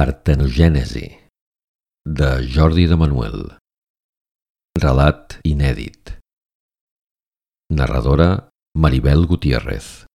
[0.00, 1.10] Partenogènesi
[2.08, 3.42] de Jordi de Manuel.
[4.80, 6.14] Relat inèdit.
[7.68, 8.48] Narradora
[8.80, 10.06] Maribel Gutiérrez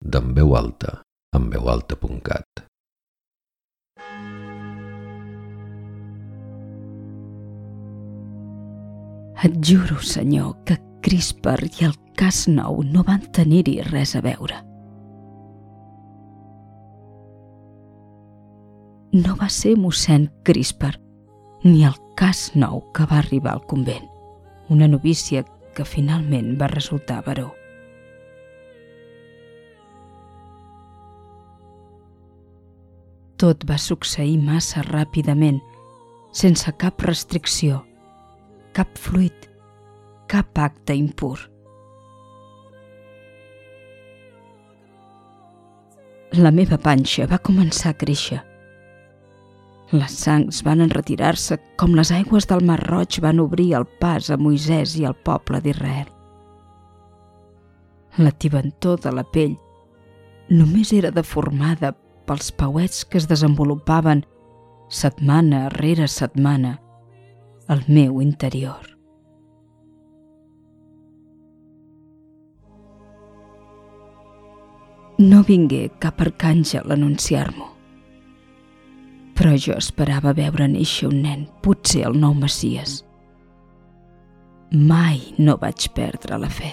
[0.00, 1.02] d'en veu alta
[1.36, 2.64] en veualta.cat
[9.44, 14.64] Et juro, senyor, que Crisper i el cas nou no van tenir-hi res a veure.
[19.14, 20.90] No va ser mossèn Crisper,
[21.62, 24.08] ni el cas nou que va arribar al convent,
[24.74, 25.44] una novícia
[25.76, 27.52] que finalment va resultar baró.
[33.38, 35.60] Tot va succeir massa ràpidament,
[36.34, 37.84] sense cap restricció,
[38.74, 39.46] cap fluid,
[40.26, 41.36] cap acte impur.
[46.34, 48.40] La meva panxa va començar a créixer
[49.92, 54.38] les sangs van enretirar-se com les aigües del Mar Roig van obrir el pas a
[54.40, 56.08] Moisès i al poble d'Israel.
[58.18, 59.56] La tibantor de la pell
[60.48, 61.92] només era deformada
[62.24, 64.24] pels pauets que es desenvolupaven
[64.88, 66.78] setmana rere setmana
[67.68, 68.90] al meu interior.
[75.18, 77.73] No vingué cap arcàngel a anunciar-m'ho
[79.34, 83.02] però jo esperava veure néixer un nen, potser el nou Messies.
[84.74, 86.70] Mai no vaig perdre la fe.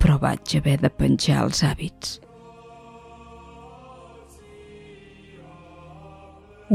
[0.00, 2.16] Però vaig haver de penjar els hàbits.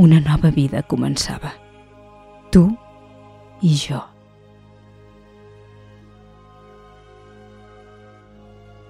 [0.02, 1.52] Una nova vida començava.
[2.52, 2.64] Tu
[3.62, 4.11] i jo.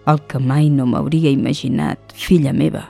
[0.10, 2.88] El que mai no m'hauria imaginat, filla meva,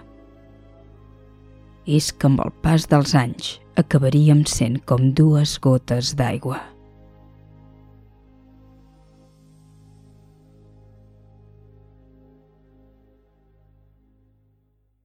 [1.85, 6.59] és que amb el pas dels anys acabaríem sent com dues gotes d'aigua.